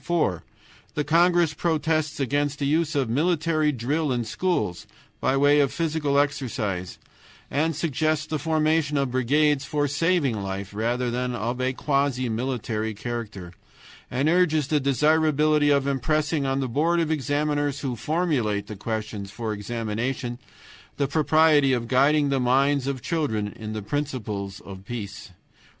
"4. 0.03 0.43
The 0.95 1.03
congress 1.03 1.53
protests 1.53 2.19
against 2.19 2.57
the 2.57 2.65
use 2.65 2.95
of 2.95 3.07
military 3.07 3.71
drill 3.71 4.11
in 4.11 4.23
schools 4.23 4.87
by 5.19 5.37
way 5.37 5.59
of 5.59 5.71
physical 5.71 6.17
exercise, 6.17 6.97
and 7.51 7.75
suggests 7.75 8.25
the 8.25 8.39
formation 8.39 8.97
of 8.97 9.11
brigades 9.11 9.63
for 9.63 9.87
saving 9.87 10.41
life 10.41 10.73
rather 10.73 11.11
than 11.11 11.35
of 11.35 11.61
a 11.61 11.73
quasi 11.73 12.29
military 12.29 12.95
character; 12.95 13.53
and 14.09 14.27
urges 14.27 14.65
the 14.69 14.79
desirability 14.79 15.69
of 15.69 15.85
impressing 15.85 16.47
on 16.47 16.61
the 16.61 16.67
Board 16.67 16.99
of 16.99 17.11
Examiners 17.11 17.81
who 17.81 17.95
formulate 17.95 18.65
the 18.65 18.75
questions 18.75 19.29
for 19.29 19.53
examination 19.53 20.39
the 20.97 21.07
propriety 21.07 21.73
of 21.73 21.87
guiding 21.87 22.29
the 22.29 22.39
minds 22.39 22.87
of 22.87 23.03
children 23.03 23.49
in 23.49 23.73
the 23.73 23.83
principles 23.83 24.61
of 24.61 24.83
peace. 24.83 25.29